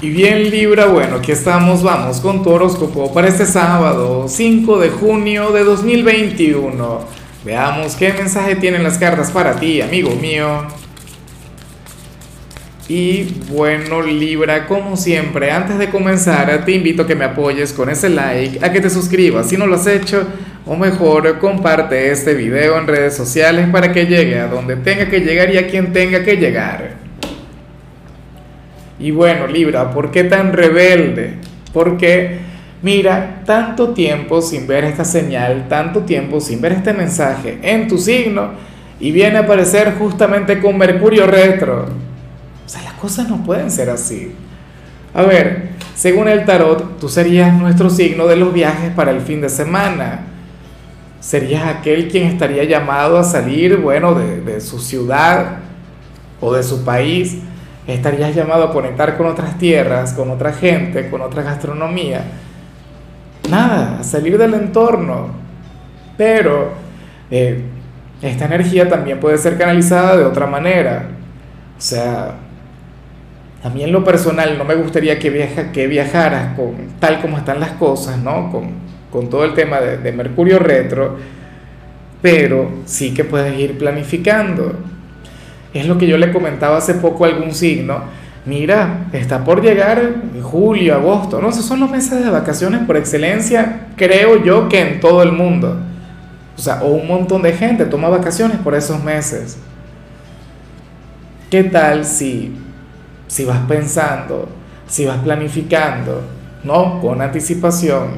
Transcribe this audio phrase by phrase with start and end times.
[0.00, 4.90] Y bien Libra, bueno, aquí estamos, vamos con tu horóscopo para este sábado, 5 de
[4.90, 7.00] junio de 2021.
[7.44, 10.68] Veamos qué mensaje tienen las cartas para ti, amigo mío.
[12.86, 17.90] Y bueno Libra, como siempre, antes de comenzar te invito a que me apoyes con
[17.90, 20.24] ese like, a que te suscribas si no lo has hecho,
[20.64, 25.18] o mejor comparte este video en redes sociales para que llegue a donde tenga que
[25.18, 26.97] llegar y a quien tenga que llegar.
[28.98, 31.34] Y bueno, Libra, ¿por qué tan rebelde?
[31.72, 32.38] Porque,
[32.82, 37.98] mira, tanto tiempo sin ver esta señal, tanto tiempo sin ver este mensaje en tu
[37.98, 38.50] signo,
[38.98, 41.86] y viene a aparecer justamente con Mercurio retro.
[42.66, 44.32] O sea, las cosas no pueden ser así.
[45.14, 49.40] A ver, según el tarot, tú serías nuestro signo de los viajes para el fin
[49.40, 50.22] de semana.
[51.20, 55.58] Serías aquel quien estaría llamado a salir, bueno, de, de su ciudad
[56.40, 57.38] o de su país
[57.94, 62.22] estarías llamado a conectar con otras tierras, con otra gente, con otra gastronomía.
[63.50, 65.28] Nada, salir del entorno.
[66.16, 66.72] Pero
[67.30, 67.62] eh,
[68.20, 71.08] esta energía también puede ser canalizada de otra manera.
[71.78, 72.34] O sea,
[73.64, 77.38] a mí en lo personal no me gustaría que, viaja, que viajaras con, tal como
[77.38, 78.50] están las cosas, ¿no?
[78.50, 78.70] Con,
[79.10, 81.16] con todo el tema de Mercurio retro,
[82.20, 84.74] pero sí que puedes ir planificando
[85.74, 88.02] es lo que yo le comentaba hace poco a algún signo.
[88.46, 91.50] Mira, está por llegar julio, agosto, ¿no?
[91.50, 95.76] Esos son los meses de vacaciones por excelencia, creo yo que en todo el mundo.
[96.56, 99.58] O sea, o un montón de gente toma vacaciones por esos meses.
[101.50, 102.56] ¿Qué tal si,
[103.26, 104.48] si vas pensando,
[104.86, 106.22] si vas planificando,
[106.64, 107.00] ¿no?
[107.00, 108.16] Con anticipación,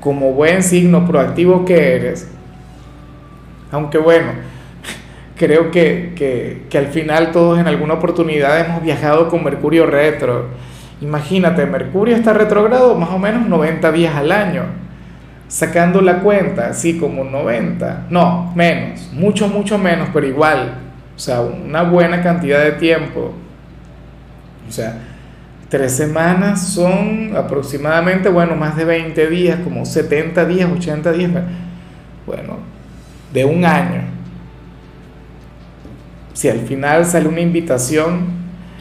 [0.00, 2.28] como buen signo proactivo que eres?
[3.70, 4.32] Aunque bueno,
[5.38, 10.48] creo que, al final todos en alguna oportunidad hemos viajado con Mercurio retro.
[11.00, 14.64] Imagínate, Mercurio está retrogrado más o menos 90 días al año.
[15.46, 20.74] Sacando la cuenta, así como 90, no, menos, mucho, mucho menos, pero igual.
[21.16, 23.32] O sea, una buena cantidad de tiempo.
[24.68, 24.98] O sea,
[25.70, 31.30] tres semanas son aproximadamente, bueno, más de 20 días, como 70 días, 80 días.
[32.26, 32.58] Bueno,
[33.32, 34.17] de un año
[36.38, 38.28] si al final sale una invitación,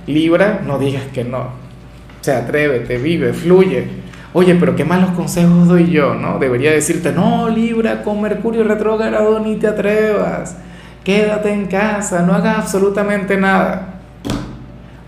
[0.06, 1.40] Libra, no digas que no.
[1.40, 3.88] O sea, atrévete, vive, fluye.
[4.34, 6.38] Oye, pero qué malos consejos doy yo, ¿no?
[6.38, 10.56] Debería decirte, no, Libra, con Mercurio retrógrado ni te atrevas.
[11.03, 14.01] Quédate en casa, no hagas absolutamente nada.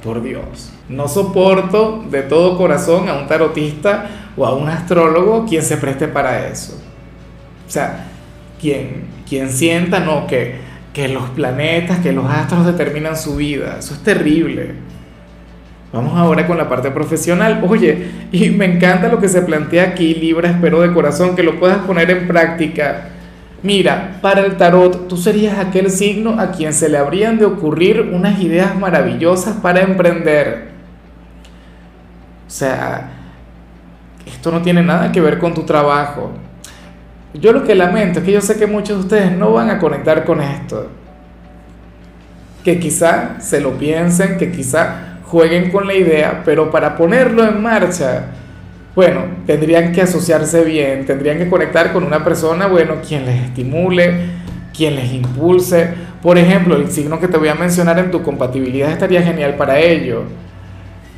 [0.03, 5.61] Por Dios, no soporto de todo corazón a un tarotista o a un astrólogo quien
[5.61, 6.73] se preste para eso.
[7.67, 8.07] O sea,
[8.59, 10.67] quien, quien sienta, no, que
[10.99, 13.77] que los planetas, que los astros determinan su vida.
[13.79, 14.73] Eso es terrible.
[15.93, 17.63] Vamos ahora con la parte profesional.
[17.65, 21.57] Oye, y me encanta lo que se plantea aquí, Libra, espero de corazón que lo
[21.57, 23.11] puedas poner en práctica.
[23.63, 28.01] Mira, para el tarot, tú serías aquel signo a quien se le habrían de ocurrir
[28.01, 30.67] unas ideas maravillosas para emprender.
[32.45, 33.09] O sea,
[34.25, 36.33] esto no tiene nada que ver con tu trabajo.
[37.33, 39.79] Yo lo que lamento es que yo sé que muchos de ustedes no van a
[39.79, 40.89] conectar con esto.
[42.63, 47.61] Que quizá se lo piensen, que quizá jueguen con la idea, pero para ponerlo en
[47.61, 48.25] marcha,
[48.95, 54.11] bueno, tendrían que asociarse bien, tendrían que conectar con una persona, bueno, quien les estimule,
[54.75, 55.87] quien les impulse.
[56.23, 59.79] Por ejemplo, el signo que te voy a mencionar en tu compatibilidad estaría genial para
[59.79, 60.23] ello.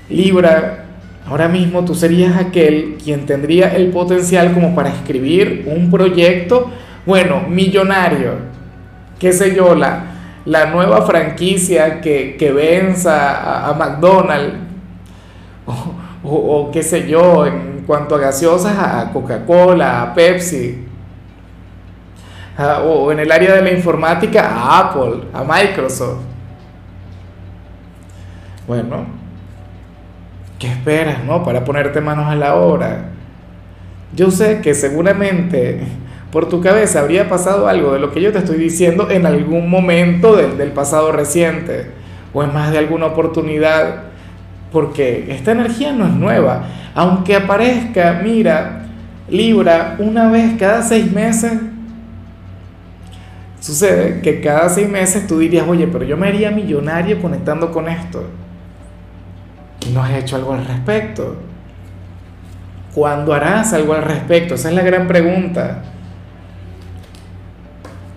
[0.10, 0.86] Libra,
[1.28, 6.70] Ahora mismo tú serías aquel quien tendría el potencial como para escribir un proyecto,
[7.06, 8.34] bueno, millonario,
[9.20, 10.12] qué sé yo, la,
[10.46, 12.50] la nueva franquicia que, que
[13.06, 14.56] a, McDonald's,
[16.24, 20.86] o, qué sé yo, en cuanto a gaseosas, a Coca-Cola, a Pepsi,
[22.84, 26.22] o en el área de la informática, a Apple, a Microsoft.
[28.68, 29.21] Bueno,
[30.62, 31.44] ¿Qué esperas, no?
[31.44, 33.06] Para ponerte manos a la obra.
[34.16, 35.80] Yo sé que seguramente
[36.32, 39.72] por tu cabeza habría pasado algo de lo que yo te estoy diciendo en algún
[39.72, 41.88] momento del, del pasado reciente
[42.32, 44.04] o en más de alguna oportunidad,
[44.72, 46.66] porque esta energía no es nueva.
[46.94, 48.84] Aunque aparezca, mira,
[49.30, 51.54] Libra, una vez cada seis meses,
[53.60, 57.90] sucede que cada seis meses tú dirías, oye, pero yo me haría millonario conectando con
[57.90, 58.26] esto
[59.90, 61.38] no has hecho algo al respecto?
[62.94, 64.56] ¿Cuándo harás algo al respecto?
[64.56, 65.84] Esa es la gran pregunta.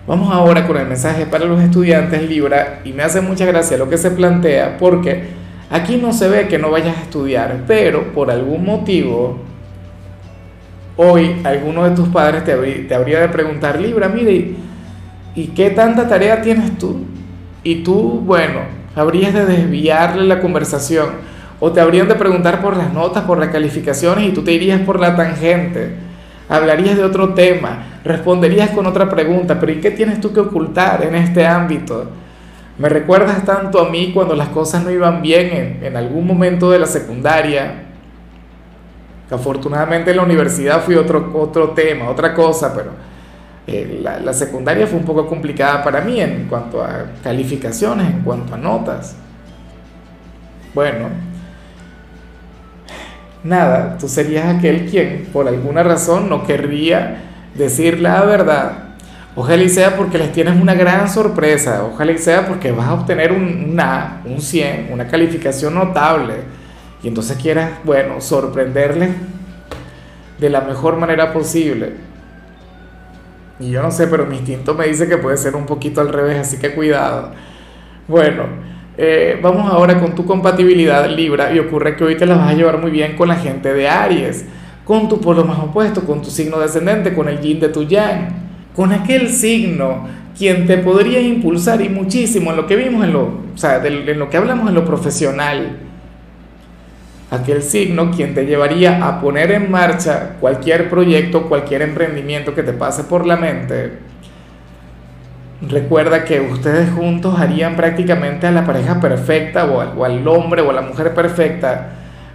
[0.07, 3.89] Vamos ahora con el mensaje para los estudiantes Libra y me hace mucha gracia lo
[3.89, 5.29] que se plantea porque
[5.71, 9.39] aquí no se ve que no vayas a estudiar, pero por algún motivo,
[10.95, 14.51] hoy alguno de tus padres te, te habría de preguntar, Libra, mire,
[15.33, 17.03] ¿y qué tanta tarea tienes tú?
[17.63, 18.59] Y tú, bueno,
[18.95, 21.34] habrías de desviarle la conversación
[21.65, 24.81] o te habrían de preguntar por las notas, por las calificaciones y tú te irías
[24.81, 25.95] por la tangente.
[26.47, 31.03] Hablarías de otro tema, responderías con otra pregunta, pero ¿y qué tienes tú que ocultar
[31.03, 32.05] en este ámbito?
[32.77, 36.77] Me recuerdas tanto a mí cuando las cosas no iban bien en, algún momento de
[36.77, 37.85] la secundaria,
[39.31, 42.91] afortunadamente en la universidad fui otro, otro tema, otra cosa, pero
[43.65, 48.53] eh, la, secundaria fue un poco complicada para mí en cuanto a calificaciones, en cuanto
[48.53, 49.15] a notas.
[50.75, 51.07] Bueno,
[53.45, 57.21] nada, tú serías aquel quien por alguna razón no querría
[57.53, 58.71] decir la verdad.
[59.37, 62.93] Ojalá y sea porque les tienes una gran sorpresa, ojalá y sea porque vas a
[62.93, 66.35] obtener un, una, un 100, una calificación notable.
[67.03, 69.11] Y entonces quieras, bueno, sorprenderles
[70.39, 71.93] de la mejor manera posible.
[73.59, 76.09] Y yo no sé, pero mi instinto me dice que puede ser un poquito al
[76.09, 77.31] revés, así que cuidado.
[78.07, 78.43] Bueno,
[78.97, 82.53] eh, vamos ahora con tu compatibilidad Libra y ocurre que hoy te la vas a
[82.53, 84.45] llevar muy bien con la gente de Aries,
[84.83, 88.29] con tu polo más opuesto, con tu signo descendente, con el yin de tu yang,
[88.75, 90.07] con aquel signo
[90.37, 94.19] quien te podría impulsar y muchísimo en lo que vimos en lo, o sea, en
[94.19, 95.79] lo que hablamos en lo profesional
[97.31, 102.73] aquel signo quien te llevaría a poner en marcha cualquier proyecto, cualquier emprendimiento que te
[102.73, 103.93] pase por la mente.
[105.67, 110.73] Recuerda que ustedes juntos harían prácticamente a la pareja perfecta o al, hombre o a
[110.73, 111.89] la mujer perfecta.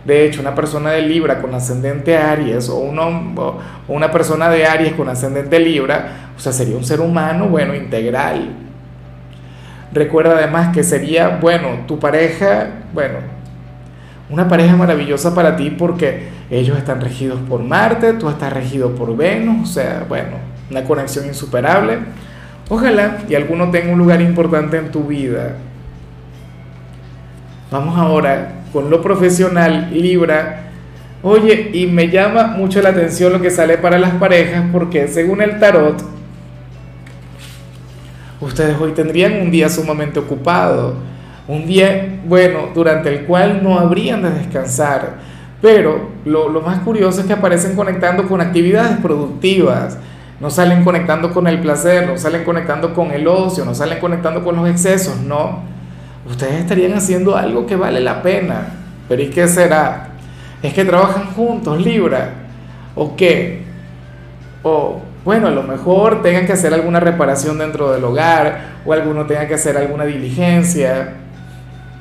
[0.05, 4.94] De hecho, una persona de Libra con ascendente Aries o, o una persona de Aries
[4.94, 8.50] con ascendente Libra, o sea, sería un ser humano, bueno, integral.
[9.93, 13.19] Recuerda además que sería, bueno, tu pareja, bueno,
[14.31, 19.17] una pareja maravillosa para ti porque ellos están regidos por Marte, tú estás regido por
[19.17, 20.37] Venus, o sea, bueno,
[20.71, 21.99] una conexión insuperable.
[22.70, 25.56] Ojalá y alguno tenga un lugar importante en tu vida.
[27.70, 30.70] Vamos ahora con lo profesional, Libra.
[31.22, 35.43] Oye, y me llama mucho la atención lo que sale para las parejas porque según
[35.43, 36.02] el tarot,
[38.40, 41.11] ustedes hoy tendrían un día sumamente ocupado
[41.50, 45.17] un día, bueno, durante el cual no habrían de descansar.
[45.61, 49.99] Pero lo, más curioso es que aparecen conectando con actividades productivas,
[50.40, 54.42] no salen conectando con el placer, no salen conectando con el ocio, no salen conectando
[54.42, 55.60] con los excesos, no.
[56.26, 58.69] Ustedes estarían haciendo algo que vale la pena.
[59.08, 60.08] Pero ¿y qué será?
[60.62, 62.31] ¿Es que trabajan juntos, Libra?
[62.94, 63.62] ¿O qué?
[64.62, 69.26] O, bueno, a lo mejor tengan que hacer alguna reparación dentro del hogar, o alguno
[69.26, 71.14] tenga que hacer alguna diligencia,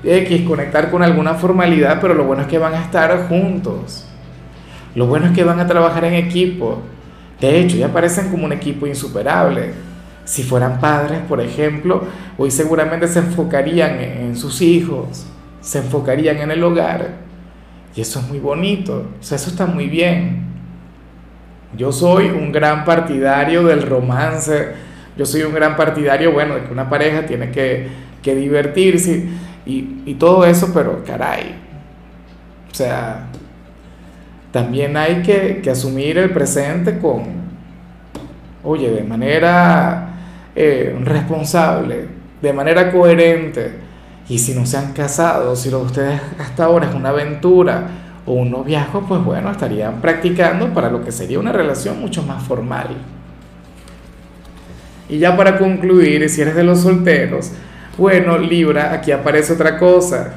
[0.04, 4.06] X, conectar con alguna formalidad, pero lo bueno es que van a estar juntos.
[4.96, 6.80] Lo bueno es que van a trabajar en equipo.
[7.40, 9.72] De hecho, ya parecen como un equipo insuperable.
[10.26, 12.04] Si fueran padres, por ejemplo,
[12.38, 15.26] hoy seguramente se enfocarían en sus hijos,
[15.62, 17.30] se enfocarían en el hogar.
[17.96, 20.44] Y eso es muy bonito, o sea, eso está muy bien.
[21.76, 24.74] Yo soy un gran partidario del romance,
[25.18, 27.88] yo soy un gran partidario, bueno, de que una pareja tiene que,
[28.22, 29.28] que divertirse
[29.66, 31.56] y, todo eso, pero caray,
[32.72, 33.29] o sea,
[34.52, 37.24] también hay que, asumir el presente con,
[38.64, 40.10] oye, de manera
[40.56, 42.08] eh, responsable,
[42.42, 43.74] de manera coherente.
[44.28, 47.88] Y si no se han casado, si lo de ustedes hasta ahora es una aventura
[48.26, 52.44] o un noviazgo, pues bueno, estarían practicando para lo que sería una relación mucho más
[52.44, 52.90] formal.
[55.10, 57.52] Y ya para concluir, si eres de los solteros,
[57.98, 60.36] bueno, Libra, aquí aparece otra cosa.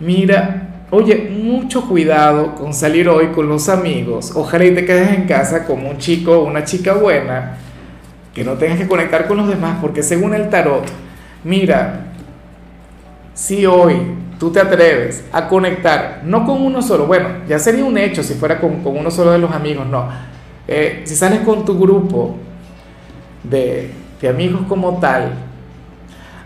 [0.00, 4.32] Mira, oye, mucho cuidado con salir hoy con los amigos.
[4.34, 7.56] Ojalá y te quedes en casa como un chico o una chica buena,
[8.34, 10.84] que no tengas que conectar con los demás, porque según el tarot,
[11.44, 12.06] mira,
[13.34, 13.96] si hoy
[14.38, 18.34] tú te atreves a conectar, no con uno solo, bueno, ya sería un hecho si
[18.34, 20.08] fuera con, uno solo de los amigos, no.
[20.66, 22.36] Eh, si sales con tu grupo
[23.42, 25.32] de, de amigos como tal,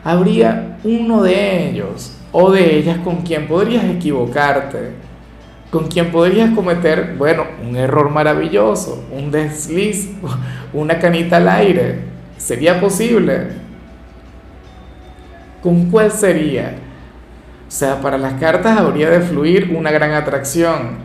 [0.03, 4.91] habría uno de ellos o de ellas con quien podrías equivocarte,
[5.71, 10.11] con quien podrías cometer, bueno, un error maravilloso, un desliz,
[10.73, 12.00] una canita al aire.
[12.37, 13.50] ¿Sería posible?
[15.62, 16.75] ¿Con cuál sería?
[17.69, 20.99] O sea, para las cartas habría de fluir una gran atracción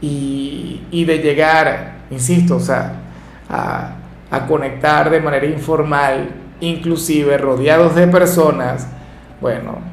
[0.00, 2.94] y, de llegar, insisto, o sea,
[3.48, 3.92] a,
[4.32, 8.88] a conectar de manera informal inclusive rodeados de personas,
[9.40, 9.91] bueno,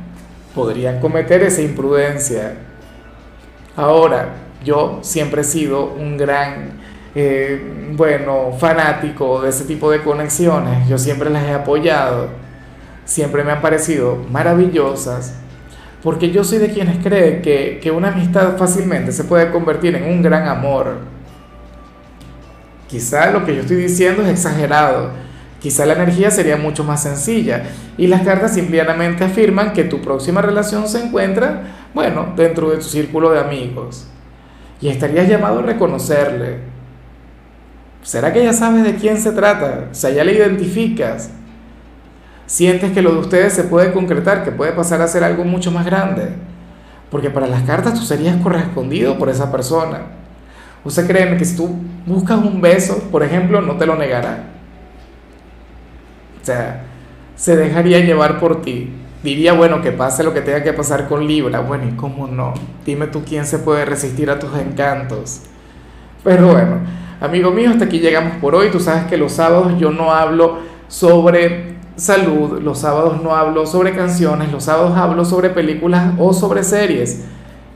[0.59, 2.55] podrían cometer esa imprudencia.
[3.77, 6.71] Ahora, yo siempre he sido un gran,
[7.15, 12.27] eh, bueno, fanático de ese tipo de conexiones, yo siempre las he apoyado,
[13.05, 15.35] siempre me han parecido maravillosas,
[16.03, 20.11] porque yo soy de quienes creen que, que una amistad fácilmente se puede convertir en
[20.11, 20.97] un gran amor.
[22.89, 25.11] Quizá lo que yo estoy diciendo es exagerado,
[25.59, 27.63] quizá la energía sería mucho más sencilla
[27.97, 31.63] y las cartas simplemente afirman que tu próxima relación se encuentra,
[31.93, 34.07] bueno, dentro de tu círculo de amigos
[34.81, 36.59] y estarías llamado a reconocerle.
[38.01, 39.89] ¿Será que ya sabes de quién se trata?
[39.91, 41.31] O sea, ya le identificas
[42.49, 45.71] sientes que lo de ustedes se puede concretar, que puede pasar a ser algo mucho
[45.71, 46.29] más grande.
[47.11, 50.01] Porque para las cartas tú serías correspondido por esa persona.
[50.83, 51.69] Usted créeme que si tú
[52.05, 54.45] buscas un beso, por ejemplo, no te lo negará.
[56.49, 56.81] Sea,
[57.35, 58.89] se dejaría llevar por ti.
[59.21, 61.59] Diría, bueno, que pase lo que tenga que pasar con Libra.
[61.59, 62.55] Bueno, ¿y cómo no?
[62.83, 65.41] Dime tú quién se puede resistir a tus encantos.
[66.23, 66.77] Pero bueno,
[67.21, 68.71] amigo mío, hasta aquí llegamos por hoy.
[68.71, 73.95] Tú sabes que los sábados yo no hablo sobre salud, los sábados no hablo sobre
[73.95, 77.25] canciones, los sábados hablo sobre películas o sobre series.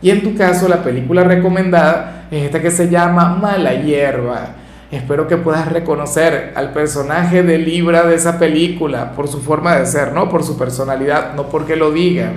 [0.01, 4.62] Y en tu caso la película recomendada es esta que se llama Mala Hierba.
[4.93, 9.87] Espero que puedas reconocer al personaje de Libra de esa película por su forma de
[9.87, 12.33] ser, no por su personalidad, no porque lo digan.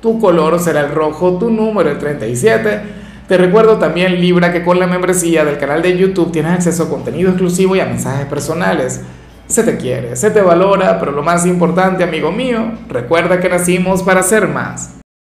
[0.00, 2.80] Tu color será el rojo, tu número el 37.
[3.26, 6.88] Te recuerdo también Libra que con la membresía del canal de YouTube tienes acceso a
[6.88, 9.00] contenido exclusivo y a mensajes personales
[9.48, 14.04] se te quiere, se te valora, pero lo más importante, amigo mío, recuerda que nacimos
[14.04, 14.99] para ser más.